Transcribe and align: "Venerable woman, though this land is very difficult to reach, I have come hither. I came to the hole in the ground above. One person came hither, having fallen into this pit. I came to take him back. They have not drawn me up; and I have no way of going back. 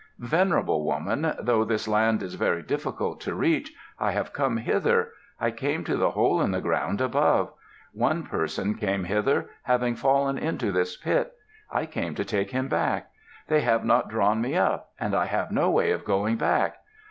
"Venerable 0.17 0.83
woman, 0.83 1.33
though 1.39 1.63
this 1.63 1.87
land 1.87 2.23
is 2.23 2.33
very 2.33 2.63
difficult 2.63 3.21
to 3.21 3.35
reach, 3.35 3.71
I 3.99 4.13
have 4.13 4.33
come 4.33 4.57
hither. 4.57 5.09
I 5.39 5.51
came 5.51 5.83
to 5.83 5.95
the 5.95 6.09
hole 6.09 6.41
in 6.41 6.49
the 6.49 6.59
ground 6.59 7.01
above. 7.01 7.53
One 7.93 8.23
person 8.23 8.73
came 8.73 9.03
hither, 9.03 9.51
having 9.61 9.93
fallen 9.95 10.39
into 10.39 10.71
this 10.71 10.97
pit. 10.97 11.33
I 11.71 11.85
came 11.85 12.15
to 12.15 12.25
take 12.25 12.49
him 12.49 12.67
back. 12.67 13.11
They 13.47 13.61
have 13.61 13.85
not 13.85 14.09
drawn 14.09 14.41
me 14.41 14.55
up; 14.57 14.89
and 14.99 15.13
I 15.13 15.25
have 15.27 15.51
no 15.51 15.69
way 15.69 15.91
of 15.91 16.03
going 16.03 16.35
back. 16.37 16.77